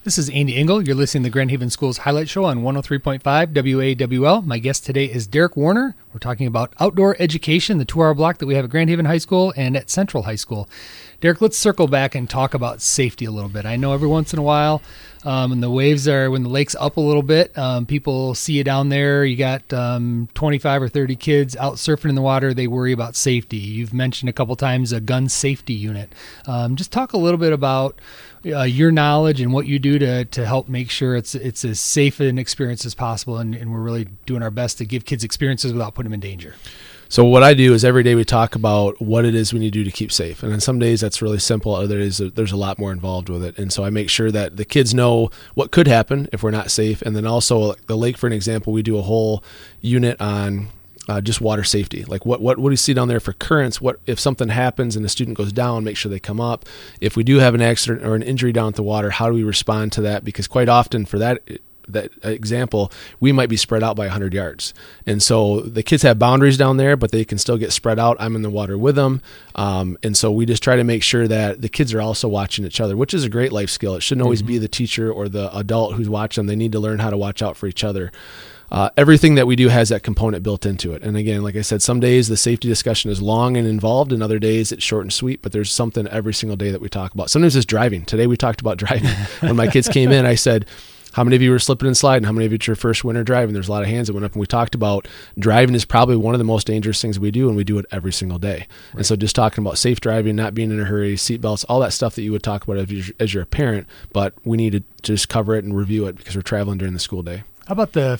This 0.03 0.19
is 0.19 0.29
Andy 0.29 0.53
Ingall. 0.53 0.85
You're 0.85 0.95
listening 0.95 1.23
to 1.23 1.29
the 1.29 1.33
Grand 1.33 1.49
Haven 1.49 1.71
Schools 1.71 1.99
Highlight 1.99 2.29
Show 2.29 2.45
on 2.45 2.61
103.5 2.61 3.21
WAWL. 3.21 4.45
My 4.45 4.59
guest 4.59 4.85
today 4.85 5.05
is 5.05 5.25
Derek 5.25 5.57
Warner. 5.57 5.95
We're 6.13 6.19
talking 6.19 6.45
about 6.45 6.73
outdoor 6.79 7.15
education, 7.19 7.79
the 7.79 7.85
two 7.85 8.01
hour 8.01 8.13
block 8.13 8.37
that 8.37 8.45
we 8.45 8.53
have 8.53 8.65
at 8.65 8.71
Grand 8.71 8.89
Haven 8.89 9.05
High 9.05 9.17
School 9.17 9.51
and 9.57 9.75
at 9.75 9.89
Central 9.89 10.23
High 10.23 10.35
School. 10.35 10.69
Derek, 11.21 11.41
let's 11.41 11.57
circle 11.57 11.87
back 11.87 12.13
and 12.13 12.29
talk 12.29 12.53
about 12.53 12.81
safety 12.81 13.25
a 13.25 13.31
little 13.31 13.49
bit. 13.49 13.65
I 13.65 13.77
know 13.77 13.93
every 13.93 14.07
once 14.07 14.31
in 14.31 14.37
a 14.37 14.43
while, 14.43 14.81
um, 15.23 15.49
when 15.49 15.59
the 15.59 15.71
waves 15.71 16.07
are, 16.07 16.29
when 16.29 16.43
the 16.43 16.49
lake's 16.49 16.75
up 16.75 16.97
a 16.97 17.01
little 17.01 17.23
bit, 17.23 17.57
um, 17.57 17.87
people 17.87 18.35
see 18.35 18.53
you 18.53 18.63
down 18.63 18.89
there. 18.89 19.25
You 19.25 19.35
got 19.35 19.73
um, 19.73 20.29
25 20.35 20.83
or 20.83 20.87
30 20.87 21.15
kids 21.15 21.55
out 21.55 21.75
surfing 21.75 22.09
in 22.09 22.15
the 22.15 22.21
water. 22.21 22.53
They 22.53 22.67
worry 22.67 22.91
about 22.91 23.15
safety. 23.15 23.57
You've 23.57 23.93
mentioned 23.93 24.29
a 24.29 24.33
couple 24.33 24.55
times 24.55 24.91
a 24.91 25.01
gun 25.01 25.27
safety 25.27 25.73
unit. 25.73 26.13
Um, 26.45 26.75
just 26.75 26.91
talk 26.91 27.13
a 27.13 27.17
little 27.17 27.39
bit 27.39 27.53
about 27.53 27.99
uh, 28.45 28.63
your 28.63 28.91
knowledge 28.91 29.41
and 29.41 29.51
what 29.51 29.65
you 29.65 29.79
do 29.79 29.97
to, 29.99 30.25
to 30.25 30.45
help 30.45 30.69
make 30.69 30.89
sure 30.89 31.15
it's 31.15 31.35
it's 31.35 31.65
as 31.65 31.79
safe 31.79 32.19
an 32.19 32.37
experience 32.37 32.85
as 32.85 32.93
possible, 32.93 33.37
and, 33.37 33.55
and 33.55 33.71
we're 33.71 33.79
really 33.79 34.05
doing 34.25 34.43
our 34.43 34.51
best 34.51 34.77
to 34.77 34.85
give 34.85 35.05
kids 35.05 35.23
experiences 35.23 35.73
without 35.73 35.95
putting 35.95 36.11
them 36.11 36.15
in 36.15 36.19
danger. 36.19 36.55
So 37.07 37.23
what 37.23 37.43
I 37.43 37.53
do 37.53 37.73
is 37.73 37.85
every 37.85 38.01
day 38.01 38.15
we 38.15 38.25
talk 38.25 38.55
about 38.55 38.99
what 38.99 39.25
it 39.25 39.35
is 39.35 39.53
we 39.53 39.59
need 39.59 39.73
to 39.73 39.79
do 39.79 39.83
to 39.83 39.91
keep 39.91 40.11
safe, 40.11 40.43
and 40.43 40.51
then 40.51 40.59
some 40.59 40.79
days 40.79 41.01
that's 41.01 41.21
really 41.21 41.39
simple. 41.39 41.75
Other 41.75 41.99
days 41.99 42.17
there's 42.17 42.51
a 42.51 42.57
lot 42.57 42.79
more 42.79 42.91
involved 42.91 43.29
with 43.29 43.43
it, 43.43 43.57
and 43.57 43.71
so 43.71 43.83
I 43.83 43.89
make 43.89 44.09
sure 44.09 44.31
that 44.31 44.57
the 44.57 44.65
kids 44.65 44.93
know 44.93 45.29
what 45.53 45.71
could 45.71 45.87
happen 45.87 46.27
if 46.33 46.41
we're 46.41 46.51
not 46.51 46.71
safe, 46.71 47.01
and 47.01 47.15
then 47.15 47.25
also 47.25 47.75
the 47.87 47.97
lake, 47.97 48.17
for 48.17 48.27
an 48.27 48.33
example, 48.33 48.73
we 48.73 48.81
do 48.81 48.97
a 48.97 49.03
whole 49.03 49.43
unit 49.81 50.19
on 50.19 50.69
uh, 51.07 51.21
just 51.21 51.41
water 51.41 51.63
safety. 51.63 52.03
Like 52.05 52.25
what, 52.25 52.41
what 52.41 52.57
what 52.57 52.69
do 52.69 52.73
you 52.73 52.77
see 52.77 52.93
down 52.93 53.07
there 53.07 53.19
for 53.19 53.33
currents? 53.33 53.79
What 53.79 53.99
if 54.05 54.19
something 54.19 54.49
happens 54.49 54.95
and 54.95 55.05
a 55.05 55.09
student 55.09 55.37
goes 55.37 55.51
down? 55.51 55.83
Make 55.83 55.97
sure 55.97 56.09
they 56.09 56.19
come 56.19 56.41
up. 56.41 56.65
If 56.99 57.15
we 57.15 57.23
do 57.23 57.39
have 57.39 57.55
an 57.55 57.61
accident 57.61 58.05
or 58.05 58.15
an 58.15 58.23
injury 58.23 58.51
down 58.51 58.69
at 58.69 58.75
the 58.75 58.83
water, 58.83 59.09
how 59.11 59.27
do 59.27 59.33
we 59.33 59.43
respond 59.43 59.91
to 59.93 60.01
that? 60.01 60.23
Because 60.23 60.47
quite 60.47 60.69
often 60.69 61.05
for 61.05 61.19
that 61.19 61.41
that 61.87 62.11
example, 62.23 62.91
we 63.19 63.31
might 63.31 63.49
be 63.49 63.57
spread 63.57 63.83
out 63.83 63.95
by 63.95 64.05
100 64.05 64.33
yards. 64.33 64.73
And 65.05 65.21
so 65.21 65.61
the 65.61 65.83
kids 65.83 66.03
have 66.03 66.17
boundaries 66.17 66.57
down 66.57 66.77
there, 66.77 66.95
but 66.95 67.11
they 67.11 67.25
can 67.25 67.37
still 67.37 67.57
get 67.57 67.71
spread 67.71 67.99
out. 67.99 68.17
I'm 68.19 68.35
in 68.35 68.41
the 68.41 68.49
water 68.49 68.75
with 68.75 68.95
them. 68.95 69.21
Um, 69.53 69.97
and 70.03 70.15
so 70.17 70.31
we 70.31 70.45
just 70.45 70.63
try 70.63 70.75
to 70.75 70.83
make 70.83 71.03
sure 71.03 71.27
that 71.27 71.61
the 71.61 71.69
kids 71.69 71.93
are 71.93 72.01
also 72.01 72.27
watching 72.27 72.65
each 72.65 72.81
other, 72.81 72.97
which 72.97 73.13
is 73.13 73.23
a 73.23 73.29
great 73.29 73.51
life 73.51 73.69
skill. 73.69 73.95
It 73.95 74.01
shouldn't 74.01 74.23
always 74.23 74.41
mm-hmm. 74.41 74.47
be 74.47 74.57
the 74.57 74.67
teacher 74.67 75.11
or 75.11 75.29
the 75.29 75.55
adult 75.55 75.93
who's 75.93 76.09
watching 76.09 76.41
them. 76.41 76.47
They 76.47 76.55
need 76.55 76.71
to 76.71 76.79
learn 76.79 76.99
how 76.99 77.09
to 77.09 77.17
watch 77.17 77.41
out 77.41 77.57
for 77.57 77.67
each 77.67 77.83
other 77.83 78.11
uh, 78.71 78.89
everything 78.97 79.35
that 79.35 79.47
we 79.47 79.55
do 79.55 79.69
has 79.69 79.89
that 79.89 80.03
component 80.03 80.43
built 80.43 80.65
into 80.65 80.93
it. 80.93 81.03
And 81.03 81.15
again, 81.15 81.43
like 81.43 81.55
I 81.55 81.61
said, 81.61 81.81
some 81.81 81.99
days 81.99 82.27
the 82.27 82.37
safety 82.37 82.67
discussion 82.67 83.11
is 83.11 83.21
long 83.21 83.57
and 83.57 83.67
involved, 83.67 84.11
and 84.11 84.23
other 84.23 84.39
days 84.39 84.71
it's 84.71 84.83
short 84.83 85.03
and 85.03 85.13
sweet. 85.13 85.41
But 85.41 85.51
there's 85.51 85.71
something 85.71 86.07
every 86.07 86.33
single 86.33 86.57
day 86.57 86.71
that 86.71 86.81
we 86.81 86.89
talk 86.89 87.13
about. 87.13 87.29
Sometimes 87.29 87.55
it's 87.55 87.65
driving. 87.65 88.05
Today 88.05 88.27
we 88.27 88.37
talked 88.37 88.61
about 88.61 88.77
driving. 88.85 89.09
when 89.39 89.55
my 89.55 89.67
kids 89.67 89.87
came 89.87 90.11
in, 90.11 90.25
I 90.25 90.35
said, 90.35 90.65
how 91.15 91.23
many 91.23 91.37
of 91.37 91.41
you 91.41 91.51
were 91.51 91.59
slipping 91.59 91.87
and 91.87 91.95
sliding? 91.95 92.25
How 92.25 92.33
many 92.33 92.45
of 92.45 92.51
you 92.51 92.57
it's 92.57 92.67
your 92.67 92.75
first 92.75 93.05
winter 93.05 93.23
driving? 93.23 93.53
There's 93.53 93.69
a 93.69 93.71
lot 93.71 93.83
of 93.83 93.87
hands 93.87 94.07
that 94.07 94.13
went 94.13 94.25
up, 94.25 94.33
and 94.33 94.39
we 94.41 94.45
talked 94.45 94.75
about 94.75 95.07
driving 95.39 95.73
is 95.73 95.85
probably 95.85 96.17
one 96.17 96.35
of 96.35 96.39
the 96.39 96.43
most 96.43 96.67
dangerous 96.67 97.01
things 97.01 97.17
we 97.17 97.31
do, 97.31 97.47
and 97.47 97.55
we 97.55 97.63
do 97.63 97.77
it 97.77 97.85
every 97.89 98.11
single 98.11 98.37
day. 98.37 98.67
Right. 98.89 98.95
And 98.95 99.05
so, 99.05 99.15
just 99.15 99.33
talking 99.33 99.63
about 99.63 99.77
safe 99.77 100.01
driving, 100.01 100.35
not 100.35 100.53
being 100.53 100.71
in 100.71 100.79
a 100.81 100.83
hurry, 100.83 101.15
seatbelts, 101.15 101.63
all 101.69 101.79
that 101.79 101.93
stuff 101.93 102.15
that 102.15 102.23
you 102.23 102.33
would 102.33 102.43
talk 102.43 102.65
about 102.65 102.75
as 102.75 102.91
you're, 102.91 103.15
as 103.17 103.33
you're 103.33 103.43
a 103.43 103.45
parent, 103.45 103.87
but 104.11 104.33
we 104.43 104.57
need 104.57 104.73
to 104.73 104.83
just 105.03 105.29
cover 105.29 105.55
it 105.55 105.63
and 105.63 105.73
review 105.73 106.05
it 106.07 106.17
because 106.17 106.35
we're 106.35 106.41
traveling 106.41 106.77
during 106.77 106.93
the 106.93 106.99
school 106.99 107.23
day. 107.23 107.43
How 107.67 107.71
about 107.71 107.93
the 107.93 108.19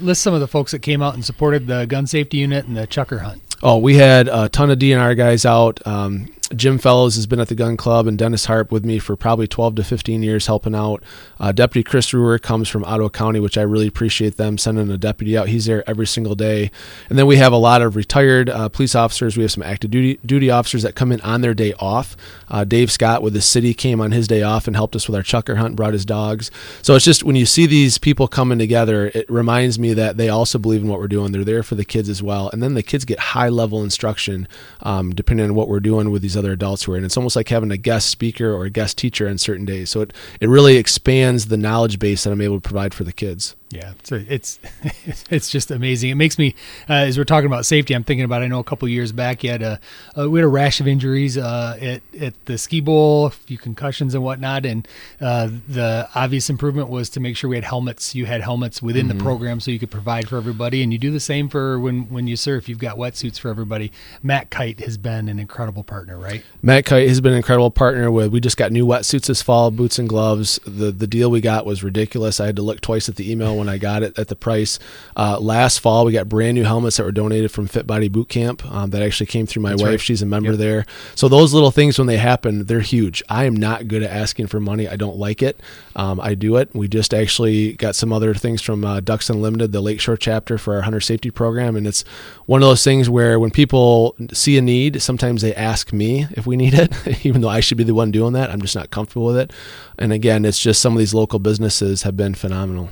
list 0.00 0.22
some 0.22 0.34
of 0.34 0.40
the 0.40 0.48
folks 0.48 0.72
that 0.72 0.80
came 0.80 1.00
out 1.00 1.14
and 1.14 1.24
supported 1.24 1.68
the 1.68 1.86
gun 1.86 2.06
safety 2.08 2.38
unit 2.38 2.66
and 2.66 2.76
the 2.76 2.86
chukar 2.88 3.20
hunt? 3.20 3.40
Oh, 3.66 3.78
we 3.78 3.94
had 3.94 4.28
a 4.28 4.50
ton 4.50 4.70
of 4.70 4.78
DNR 4.78 5.16
guys 5.16 5.46
out. 5.46 5.80
Um, 5.86 6.28
Jim 6.54 6.78
Fellows 6.78 7.16
has 7.16 7.26
been 7.26 7.40
at 7.40 7.48
the 7.48 7.54
gun 7.54 7.76
club 7.76 8.06
and 8.06 8.18
Dennis 8.18 8.44
Harp 8.44 8.70
with 8.70 8.84
me 8.84 8.98
for 8.98 9.16
probably 9.16 9.46
12 9.46 9.76
to 9.76 9.84
15 9.84 10.22
years 10.22 10.46
helping 10.46 10.74
out. 10.74 11.02
Uh, 11.40 11.52
deputy 11.52 11.82
Chris 11.82 12.12
Ruhr 12.12 12.38
comes 12.38 12.68
from 12.68 12.84
Ottawa 12.84 13.08
County, 13.08 13.40
which 13.40 13.56
I 13.56 13.62
really 13.62 13.86
appreciate 13.86 14.36
them 14.36 14.58
sending 14.58 14.90
a 14.90 14.98
deputy 14.98 15.36
out. 15.36 15.48
He's 15.48 15.64
there 15.64 15.88
every 15.88 16.06
single 16.06 16.34
day. 16.34 16.70
And 17.08 17.18
then 17.18 17.26
we 17.26 17.36
have 17.36 17.52
a 17.52 17.58
lot 17.58 17.80
of 17.80 17.96
retired 17.96 18.50
uh, 18.50 18.68
police 18.68 18.94
officers. 18.94 19.36
We 19.36 19.42
have 19.42 19.52
some 19.52 19.62
active 19.62 19.90
duty, 19.90 20.20
duty 20.24 20.50
officers 20.50 20.82
that 20.82 20.94
come 20.94 21.12
in 21.12 21.20
on 21.22 21.40
their 21.40 21.54
day 21.54 21.72
off. 21.78 22.16
Uh, 22.48 22.64
Dave 22.64 22.92
Scott 22.92 23.22
with 23.22 23.32
the 23.32 23.40
city 23.40 23.72
came 23.72 24.00
on 24.00 24.12
his 24.12 24.28
day 24.28 24.42
off 24.42 24.66
and 24.66 24.76
helped 24.76 24.94
us 24.94 25.08
with 25.08 25.16
our 25.16 25.22
chukar 25.22 25.56
hunt, 25.56 25.76
brought 25.76 25.94
his 25.94 26.04
dogs. 26.04 26.50
So 26.82 26.94
it's 26.94 27.04
just 27.04 27.24
when 27.24 27.36
you 27.36 27.46
see 27.46 27.66
these 27.66 27.96
people 27.96 28.28
coming 28.28 28.58
together, 28.58 29.10
it 29.14 29.28
reminds 29.30 29.78
me 29.78 29.94
that 29.94 30.18
they 30.18 30.28
also 30.28 30.58
believe 30.58 30.82
in 30.82 30.88
what 30.88 31.00
we're 31.00 31.08
doing. 31.08 31.32
They're 31.32 31.44
there 31.44 31.62
for 31.62 31.74
the 31.74 31.84
kids 31.84 32.08
as 32.08 32.22
well. 32.22 32.50
And 32.50 32.62
then 32.62 32.74
the 32.74 32.82
kids 32.82 33.04
get 33.04 33.18
high 33.18 33.48
level 33.54 33.82
instruction 33.82 34.46
um, 34.82 35.14
depending 35.14 35.46
on 35.46 35.54
what 35.54 35.68
we're 35.68 35.80
doing 35.80 36.10
with 36.10 36.22
these 36.22 36.36
other 36.36 36.52
adults 36.52 36.84
who 36.84 36.92
are 36.92 36.96
in. 36.96 37.04
It's 37.04 37.16
almost 37.16 37.36
like 37.36 37.48
having 37.48 37.70
a 37.70 37.76
guest 37.76 38.10
speaker 38.10 38.52
or 38.52 38.64
a 38.64 38.70
guest 38.70 38.98
teacher 38.98 39.28
on 39.28 39.38
certain 39.38 39.64
days. 39.64 39.90
So 39.90 40.00
it, 40.00 40.12
it 40.40 40.48
really 40.48 40.76
expands 40.76 41.46
the 41.46 41.56
knowledge 41.56 41.98
base 41.98 42.24
that 42.24 42.32
I'm 42.32 42.40
able 42.40 42.60
to 42.60 42.68
provide 42.68 42.94
for 42.94 43.04
the 43.04 43.12
kids. 43.12 43.56
Yeah, 43.70 43.94
so 44.04 44.22
it's 44.28 44.60
it's 45.30 45.48
just 45.48 45.70
amazing. 45.70 46.10
It 46.10 46.14
makes 46.14 46.38
me, 46.38 46.54
uh, 46.88 46.92
as 46.92 47.18
we're 47.18 47.24
talking 47.24 47.46
about 47.46 47.66
safety, 47.66 47.94
I'm 47.94 48.04
thinking 48.04 48.24
about. 48.24 48.42
I 48.42 48.46
know 48.46 48.60
a 48.60 48.64
couple 48.64 48.86
years 48.88 49.10
back, 49.10 49.42
you 49.42 49.50
had 49.50 49.62
a 49.62 49.80
uh, 50.16 50.30
we 50.30 50.38
had 50.38 50.44
a 50.44 50.48
rash 50.48 50.80
of 50.80 50.86
injuries 50.86 51.36
uh, 51.36 51.76
at 51.80 52.02
at 52.20 52.44
the 52.44 52.58
ski 52.58 52.80
bowl, 52.80 53.26
a 53.26 53.30
few 53.30 53.58
concussions 53.58 54.14
and 54.14 54.22
whatnot, 54.22 54.64
and 54.64 54.86
uh, 55.20 55.48
the 55.66 56.08
obvious 56.14 56.50
improvement 56.50 56.88
was 56.88 57.08
to 57.10 57.20
make 57.20 57.36
sure 57.36 57.50
we 57.50 57.56
had 57.56 57.64
helmets. 57.64 58.14
You 58.14 58.26
had 58.26 58.42
helmets 58.42 58.80
within 58.80 59.08
mm-hmm. 59.08 59.18
the 59.18 59.24
program, 59.24 59.60
so 59.60 59.70
you 59.70 59.78
could 59.78 59.90
provide 59.90 60.28
for 60.28 60.36
everybody, 60.36 60.82
and 60.82 60.92
you 60.92 60.98
do 60.98 61.10
the 61.10 61.18
same 61.18 61.48
for 61.48 61.80
when 61.80 62.04
when 62.10 62.28
you 62.28 62.36
surf. 62.36 62.68
You've 62.68 62.78
got 62.78 62.96
wetsuits 62.96 63.40
for 63.40 63.48
everybody. 63.48 63.90
Matt 64.22 64.50
Kite 64.50 64.80
has 64.80 64.98
been 64.98 65.28
an 65.28 65.40
incredible 65.40 65.82
partner, 65.82 66.16
right? 66.16 66.44
Matt 66.62 66.84
Kite 66.84 67.08
has 67.08 67.20
been 67.20 67.32
an 67.32 67.38
incredible 67.38 67.72
partner. 67.72 68.10
With 68.10 68.30
we 68.30 68.40
just 68.40 68.56
got 68.56 68.70
new 68.70 68.86
wetsuits 68.86 69.26
this 69.26 69.42
fall, 69.42 69.72
boots 69.72 69.98
and 69.98 70.08
gloves. 70.08 70.60
The 70.64 70.92
the 70.92 71.08
deal 71.08 71.28
we 71.28 71.40
got 71.40 71.66
was 71.66 71.82
ridiculous. 71.82 72.38
I 72.38 72.46
had 72.46 72.56
to 72.56 72.62
look 72.62 72.80
twice 72.80 73.08
at 73.08 73.16
the 73.16 73.32
email 73.32 73.53
when 73.54 73.68
I 73.68 73.78
got 73.78 74.02
it 74.02 74.18
at 74.18 74.28
the 74.28 74.36
price. 74.36 74.78
Uh, 75.16 75.38
last 75.38 75.80
fall, 75.80 76.04
we 76.04 76.12
got 76.12 76.28
brand 76.28 76.54
new 76.54 76.64
helmets 76.64 76.96
that 76.96 77.04
were 77.04 77.12
donated 77.12 77.50
from 77.50 77.66
Fit 77.66 77.86
Body 77.86 78.08
Boot 78.08 78.28
Camp 78.28 78.64
um, 78.70 78.90
that 78.90 79.02
actually 79.02 79.26
came 79.26 79.46
through 79.46 79.62
my 79.62 79.70
That's 79.70 79.82
wife. 79.82 79.90
Right. 79.90 80.00
She's 80.00 80.22
a 80.22 80.26
member 80.26 80.50
yep. 80.50 80.58
there. 80.58 80.86
So 81.14 81.28
those 81.28 81.54
little 81.54 81.70
things, 81.70 81.98
when 81.98 82.06
they 82.06 82.16
happen, 82.16 82.64
they're 82.64 82.80
huge. 82.80 83.22
I 83.28 83.44
am 83.44 83.54
not 83.54 83.88
good 83.88 84.02
at 84.02 84.10
asking 84.10 84.48
for 84.48 84.60
money. 84.60 84.88
I 84.88 84.96
don't 84.96 85.16
like 85.16 85.42
it. 85.42 85.60
Um, 85.96 86.20
I 86.20 86.34
do 86.34 86.56
it. 86.56 86.70
We 86.74 86.88
just 86.88 87.14
actually 87.14 87.74
got 87.74 87.94
some 87.94 88.12
other 88.12 88.34
things 88.34 88.62
from 88.62 88.84
uh, 88.84 89.00
Ducks 89.00 89.30
Unlimited, 89.30 89.72
the 89.72 89.80
Lakeshore 89.80 90.16
chapter 90.16 90.58
for 90.58 90.74
our 90.74 90.82
hunter 90.82 91.00
safety 91.00 91.30
program. 91.30 91.76
And 91.76 91.86
it's 91.86 92.02
one 92.46 92.62
of 92.62 92.68
those 92.68 92.84
things 92.84 93.08
where 93.08 93.38
when 93.38 93.50
people 93.50 94.16
see 94.32 94.58
a 94.58 94.62
need, 94.62 95.00
sometimes 95.02 95.42
they 95.42 95.54
ask 95.54 95.92
me 95.92 96.26
if 96.32 96.46
we 96.46 96.56
need 96.56 96.74
it, 96.74 96.92
even 97.24 97.40
though 97.40 97.48
I 97.48 97.60
should 97.60 97.78
be 97.78 97.84
the 97.84 97.94
one 97.94 98.10
doing 98.10 98.32
that. 98.34 98.50
I'm 98.50 98.60
just 98.60 98.74
not 98.74 98.90
comfortable 98.90 99.26
with 99.26 99.36
it. 99.36 99.52
And 99.98 100.12
again, 100.12 100.44
it's 100.44 100.58
just 100.58 100.80
some 100.80 100.92
of 100.92 100.98
these 100.98 101.14
local 101.14 101.38
businesses 101.38 102.02
have 102.02 102.16
been 102.16 102.34
phenomenal. 102.34 102.90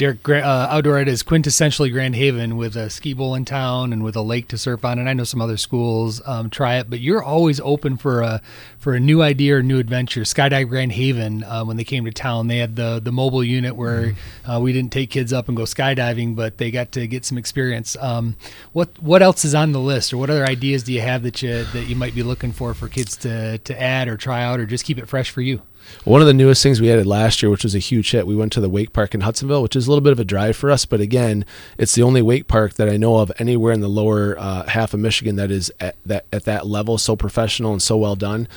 Derek 0.00 0.26
uh, 0.30 0.66
Outdoor 0.70 0.96
Ed 0.96 1.08
is 1.08 1.22
quintessentially 1.22 1.92
Grand 1.92 2.16
Haven 2.16 2.56
with 2.56 2.74
a 2.74 2.88
ski 2.88 3.12
bowl 3.12 3.34
in 3.34 3.44
town 3.44 3.92
and 3.92 4.02
with 4.02 4.16
a 4.16 4.22
lake 4.22 4.48
to 4.48 4.56
surf 4.56 4.82
on. 4.82 4.98
And 4.98 5.10
I 5.10 5.12
know 5.12 5.24
some 5.24 5.42
other 5.42 5.58
schools 5.58 6.22
um, 6.24 6.48
try 6.48 6.78
it, 6.78 6.88
but 6.88 7.00
you're 7.00 7.22
always 7.22 7.60
open 7.60 7.98
for 7.98 8.22
a 8.22 8.40
for 8.78 8.94
a 8.94 9.00
new 9.00 9.20
idea 9.20 9.56
or 9.56 9.62
new 9.62 9.78
adventure. 9.78 10.22
Skydive 10.22 10.70
Grand 10.70 10.92
Haven, 10.92 11.44
uh, 11.44 11.64
when 11.66 11.76
they 11.76 11.84
came 11.84 12.06
to 12.06 12.12
town, 12.12 12.46
they 12.46 12.56
had 12.56 12.76
the 12.76 12.98
the 12.98 13.12
mobile 13.12 13.44
unit 13.44 13.76
where 13.76 14.04
mm-hmm. 14.04 14.50
uh, 14.50 14.58
we 14.58 14.72
didn't 14.72 14.90
take 14.90 15.10
kids 15.10 15.34
up 15.34 15.48
and 15.48 15.56
go 15.58 15.64
skydiving, 15.64 16.34
but 16.34 16.56
they 16.56 16.70
got 16.70 16.92
to 16.92 17.06
get 17.06 17.26
some 17.26 17.36
experience. 17.36 17.94
Um, 18.00 18.36
what 18.72 18.88
what 19.02 19.20
else 19.20 19.44
is 19.44 19.54
on 19.54 19.72
the 19.72 19.80
list, 19.80 20.14
or 20.14 20.16
what 20.16 20.30
other 20.30 20.46
ideas 20.46 20.82
do 20.82 20.94
you 20.94 21.02
have 21.02 21.24
that 21.24 21.42
you 21.42 21.64
that 21.74 21.88
you 21.88 21.94
might 21.94 22.14
be 22.14 22.22
looking 22.22 22.52
for 22.52 22.72
for 22.72 22.88
kids 22.88 23.18
to 23.18 23.58
to 23.58 23.78
add 23.78 24.08
or 24.08 24.16
try 24.16 24.42
out, 24.44 24.60
or 24.60 24.64
just 24.64 24.86
keep 24.86 24.96
it 24.96 25.10
fresh 25.10 25.28
for 25.28 25.42
you? 25.42 25.60
One 26.04 26.20
of 26.20 26.26
the 26.26 26.34
newest 26.34 26.62
things 26.62 26.80
we 26.80 26.90
added 26.90 27.06
last 27.06 27.42
year, 27.42 27.50
which 27.50 27.64
was 27.64 27.74
a 27.74 27.78
huge 27.78 28.10
hit, 28.10 28.26
we 28.26 28.36
went 28.36 28.52
to 28.52 28.60
the 28.60 28.68
wake 28.68 28.92
park 28.92 29.14
in 29.14 29.20
Hudsonville, 29.20 29.62
which 29.62 29.76
is 29.76 29.86
a 29.86 29.90
little 29.90 30.02
bit 30.02 30.12
of 30.12 30.20
a 30.20 30.24
drive 30.24 30.56
for 30.56 30.70
us. 30.70 30.84
But 30.84 31.00
again, 31.00 31.44
it's 31.78 31.94
the 31.94 32.02
only 32.02 32.22
wake 32.22 32.48
park 32.48 32.74
that 32.74 32.88
I 32.88 32.96
know 32.96 33.16
of 33.16 33.30
anywhere 33.38 33.72
in 33.72 33.80
the 33.80 33.88
lower 33.88 34.38
uh, 34.38 34.66
half 34.68 34.94
of 34.94 35.00
Michigan 35.00 35.36
that 35.36 35.50
is 35.50 35.70
at 35.80 35.96
that 36.06 36.24
at 36.32 36.44
that 36.44 36.66
level, 36.66 36.98
so 36.98 37.16
professional 37.16 37.72
and 37.72 37.82
so 37.82 37.96
well 37.96 38.16
done. 38.16 38.48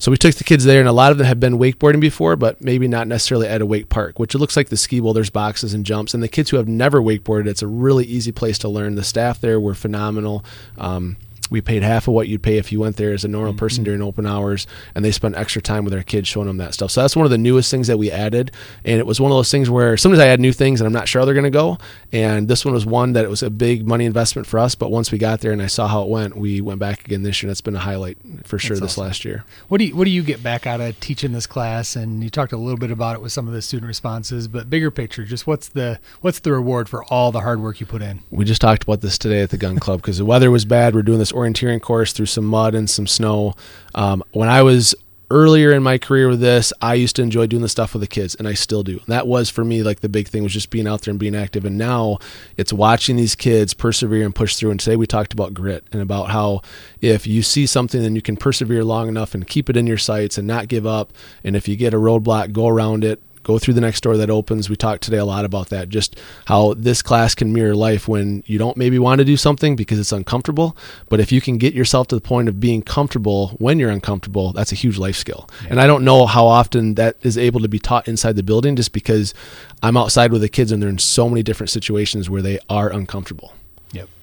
So 0.00 0.12
we 0.12 0.16
took 0.16 0.36
the 0.36 0.44
kids 0.44 0.64
there, 0.64 0.78
and 0.78 0.88
a 0.88 0.92
lot 0.92 1.10
of 1.10 1.18
them 1.18 1.26
have 1.26 1.40
been 1.40 1.58
wakeboarding 1.58 2.00
before, 2.00 2.36
but 2.36 2.62
maybe 2.62 2.86
not 2.86 3.08
necessarily 3.08 3.48
at 3.48 3.60
a 3.60 3.66
wake 3.66 3.88
park, 3.88 4.18
which 4.18 4.34
it 4.34 4.38
looks 4.38 4.56
like 4.56 4.68
the 4.68 4.76
ski 4.76 5.00
bowl. 5.00 5.12
There's 5.12 5.30
boxes 5.30 5.74
and 5.74 5.84
jumps, 5.84 6.14
and 6.14 6.22
the 6.22 6.28
kids 6.28 6.50
who 6.50 6.56
have 6.56 6.68
never 6.68 7.00
wakeboarded, 7.00 7.48
it's 7.48 7.62
a 7.62 7.66
really 7.66 8.04
easy 8.04 8.30
place 8.30 8.58
to 8.58 8.68
learn. 8.68 8.94
The 8.94 9.02
staff 9.02 9.40
there 9.40 9.58
were 9.58 9.74
phenomenal. 9.74 10.44
Um, 10.76 11.16
we 11.50 11.60
paid 11.60 11.82
half 11.82 12.08
of 12.08 12.14
what 12.14 12.28
you'd 12.28 12.42
pay 12.42 12.58
if 12.58 12.70
you 12.72 12.80
went 12.80 12.96
there 12.96 13.12
as 13.12 13.24
a 13.24 13.28
normal 13.28 13.54
person 13.54 13.82
Mhm. 13.82 13.84
during 13.86 14.02
open 14.02 14.26
hours, 14.26 14.66
and 14.94 15.04
they 15.04 15.10
spent 15.10 15.36
extra 15.36 15.62
time 15.62 15.84
with 15.84 15.92
their 15.92 16.02
kids 16.02 16.28
showing 16.28 16.46
them 16.46 16.56
that 16.58 16.74
stuff. 16.74 16.90
So 16.90 17.00
that's 17.02 17.16
one 17.16 17.24
of 17.24 17.30
the 17.30 17.38
newest 17.38 17.70
things 17.70 17.86
that 17.86 17.98
we 17.98 18.10
added, 18.10 18.50
and 18.84 18.98
it 18.98 19.06
was 19.06 19.20
one 19.20 19.30
of 19.30 19.36
those 19.36 19.50
things 19.50 19.70
where 19.70 19.96
sometimes 19.96 20.20
I 20.20 20.26
add 20.26 20.40
new 20.40 20.52
things 20.52 20.80
and 20.80 20.86
I'm 20.86 20.92
not 20.92 21.08
sure 21.08 21.20
how 21.20 21.24
they're 21.24 21.34
going 21.34 21.44
to 21.44 21.50
go, 21.50 21.78
and 22.12 22.48
this 22.48 22.64
one 22.64 22.74
was 22.74 22.86
one 22.86 23.12
that 23.12 23.24
it 23.24 23.30
was 23.30 23.42
a 23.42 23.50
big 23.50 23.86
money 23.86 24.04
investment 24.04 24.46
for 24.46 24.58
us. 24.58 24.74
But 24.74 24.90
once 24.90 25.10
we 25.12 25.18
got 25.18 25.40
there 25.40 25.52
and 25.52 25.62
I 25.62 25.66
saw 25.66 25.86
how 25.88 26.02
it 26.02 26.08
went, 26.08 26.36
we 26.36 26.60
went 26.60 26.78
back 26.80 27.04
again 27.04 27.22
this 27.22 27.42
year. 27.42 27.48
That's 27.48 27.60
been 27.60 27.76
a 27.76 27.80
highlight 27.80 28.18
for 28.44 28.58
sure 28.58 28.76
That's 28.76 28.80
this 28.80 28.92
awesome. 28.92 29.04
last 29.04 29.24
year. 29.24 29.44
What 29.68 29.78
do 29.78 29.84
you 29.86 29.96
what 29.96 30.04
do 30.04 30.10
you 30.10 30.22
get 30.22 30.42
back 30.42 30.66
out 30.66 30.80
of 30.80 30.98
teaching 31.00 31.32
this 31.32 31.46
class? 31.46 31.96
And 31.96 32.22
you 32.22 32.30
talked 32.30 32.52
a 32.52 32.56
little 32.56 32.78
bit 32.78 32.90
about 32.90 33.14
it 33.16 33.22
with 33.22 33.32
some 33.32 33.46
of 33.48 33.54
the 33.54 33.62
student 33.62 33.86
responses, 33.88 34.48
but 34.48 34.68
bigger 34.70 34.90
picture, 34.90 35.24
just 35.24 35.46
what's 35.46 35.68
the 35.68 35.98
what's 36.20 36.38
the 36.40 36.52
reward 36.52 36.88
for 36.88 37.04
all 37.04 37.32
the 37.32 37.40
hard 37.40 37.60
work 37.60 37.80
you 37.80 37.86
put 37.86 38.02
in? 38.02 38.20
We 38.30 38.44
just 38.44 38.60
talked 38.60 38.82
about 38.82 39.00
this 39.00 39.18
today 39.18 39.40
at 39.42 39.50
the 39.50 39.56
gun 39.56 39.78
club 39.78 40.00
because 40.02 40.18
the 40.18 40.24
weather 40.24 40.50
was 40.50 40.64
bad. 40.64 40.94
We're 40.94 41.02
doing 41.02 41.18
this 41.18 41.32
orienteering 41.38 41.80
course 41.80 42.12
through 42.12 42.26
some 42.26 42.44
mud 42.44 42.74
and 42.74 42.88
some 42.88 43.06
snow. 43.06 43.54
Um, 43.94 44.22
when 44.32 44.48
I 44.48 44.62
was 44.62 44.94
earlier 45.30 45.72
in 45.72 45.82
my 45.82 45.98
career 45.98 46.28
with 46.28 46.40
this, 46.40 46.72
I 46.80 46.94
used 46.94 47.16
to 47.16 47.22
enjoy 47.22 47.46
doing 47.46 47.62
the 47.62 47.68
stuff 47.68 47.92
with 47.92 48.00
the 48.00 48.06
kids, 48.06 48.34
and 48.34 48.48
I 48.48 48.54
still 48.54 48.82
do. 48.82 49.00
That 49.08 49.26
was 49.26 49.50
for 49.50 49.64
me 49.64 49.82
like 49.82 50.00
the 50.00 50.08
big 50.08 50.28
thing 50.28 50.42
was 50.42 50.52
just 50.52 50.70
being 50.70 50.86
out 50.86 51.02
there 51.02 51.12
and 51.12 51.20
being 51.20 51.34
active. 51.34 51.64
And 51.64 51.76
now 51.76 52.18
it's 52.56 52.72
watching 52.72 53.16
these 53.16 53.34
kids 53.34 53.74
persevere 53.74 54.24
and 54.24 54.34
push 54.34 54.56
through. 54.56 54.70
And 54.70 54.80
today 54.80 54.96
we 54.96 55.06
talked 55.06 55.32
about 55.32 55.54
grit 55.54 55.84
and 55.92 56.00
about 56.00 56.30
how 56.30 56.62
if 57.00 57.26
you 57.26 57.42
see 57.42 57.66
something, 57.66 58.00
then 58.02 58.14
you 58.14 58.22
can 58.22 58.36
persevere 58.36 58.84
long 58.84 59.08
enough 59.08 59.34
and 59.34 59.46
keep 59.46 59.68
it 59.68 59.76
in 59.76 59.86
your 59.86 59.98
sights 59.98 60.38
and 60.38 60.46
not 60.46 60.68
give 60.68 60.86
up. 60.86 61.12
And 61.44 61.54
if 61.54 61.68
you 61.68 61.76
get 61.76 61.94
a 61.94 61.98
roadblock, 61.98 62.52
go 62.52 62.68
around 62.68 63.04
it 63.04 63.22
go 63.42 63.58
through 63.58 63.74
the 63.74 63.80
next 63.80 64.02
door 64.02 64.16
that 64.16 64.30
opens. 64.30 64.68
We 64.68 64.76
talked 64.76 65.02
today 65.02 65.18
a 65.18 65.24
lot 65.24 65.44
about 65.44 65.68
that, 65.70 65.88
just 65.88 66.18
how 66.46 66.74
this 66.74 67.02
class 67.02 67.34
can 67.34 67.52
mirror 67.52 67.74
life 67.74 68.08
when 68.08 68.42
you 68.46 68.58
don't 68.58 68.76
maybe 68.76 68.98
want 68.98 69.18
to 69.18 69.24
do 69.24 69.36
something 69.36 69.76
because 69.76 69.98
it's 69.98 70.12
uncomfortable. 70.12 70.76
But 71.08 71.20
if 71.20 71.32
you 71.32 71.40
can 71.40 71.58
get 71.58 71.74
yourself 71.74 72.08
to 72.08 72.14
the 72.14 72.20
point 72.20 72.48
of 72.48 72.60
being 72.60 72.82
comfortable 72.82 73.48
when 73.58 73.78
you're 73.78 73.90
uncomfortable, 73.90 74.52
that's 74.52 74.72
a 74.72 74.76
huge 74.76 74.98
life 74.98 75.16
skill. 75.16 75.48
And 75.68 75.80
I 75.80 75.86
don't 75.86 76.04
know 76.04 76.26
how 76.26 76.46
often 76.46 76.94
that 76.94 77.16
is 77.22 77.38
able 77.38 77.60
to 77.60 77.68
be 77.68 77.78
taught 77.78 78.08
inside 78.08 78.36
the 78.36 78.42
building 78.42 78.76
just 78.76 78.92
because 78.92 79.34
I'm 79.82 79.96
outside 79.96 80.32
with 80.32 80.42
the 80.42 80.48
kids 80.48 80.72
and 80.72 80.82
they're 80.82 80.88
in 80.88 80.98
so 80.98 81.28
many 81.28 81.42
different 81.42 81.70
situations 81.70 82.28
where 82.28 82.42
they 82.42 82.58
are 82.68 82.90
uncomfortable. 82.90 83.52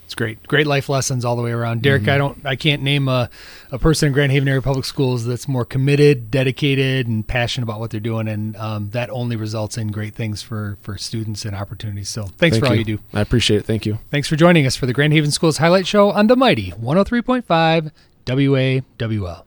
It's 0.05 0.15
great. 0.15 0.41
Great 0.47 0.67
life 0.67 0.87
lessons 0.87 1.25
all 1.25 1.35
the 1.35 1.41
way 1.41 1.51
around. 1.51 1.81
Derek, 1.81 2.07
I 2.07 2.17
don't 2.17 2.45
I 2.45 2.55
can't 2.55 2.83
name 2.83 3.07
a, 3.07 3.29
a 3.71 3.79
person 3.79 4.07
in 4.07 4.13
Grand 4.13 4.31
Haven 4.31 4.47
Area 4.47 4.61
Public 4.61 4.85
Schools 4.85 5.25
that's 5.25 5.47
more 5.47 5.65
committed, 5.65 6.29
dedicated, 6.29 7.07
and 7.07 7.27
passionate 7.27 7.63
about 7.63 7.79
what 7.79 7.89
they're 7.89 7.99
doing. 7.99 8.27
And 8.27 8.55
um, 8.55 8.91
that 8.91 9.09
only 9.09 9.35
results 9.35 9.77
in 9.77 9.87
great 9.87 10.13
things 10.13 10.43
for, 10.43 10.77
for 10.81 10.97
students 10.97 11.43
and 11.43 11.55
opportunities. 11.55 12.09
So 12.09 12.23
thanks 12.23 12.57
Thank 12.57 12.65
for 12.65 12.69
all 12.69 12.75
you 12.75 12.83
do. 12.83 12.99
I 13.13 13.21
appreciate 13.21 13.57
it. 13.57 13.65
Thank 13.65 13.85
you. 13.85 13.97
Thanks 14.11 14.27
for 14.27 14.35
joining 14.35 14.67
us 14.67 14.75
for 14.75 14.85
the 14.85 14.93
Grand 14.93 15.13
Haven 15.13 15.31
Schools 15.31 15.57
Highlight 15.57 15.87
Show 15.87 16.11
on 16.11 16.27
the 16.27 16.35
Mighty 16.35 16.71
103.5 16.71 17.91
WAWL. 18.27 19.45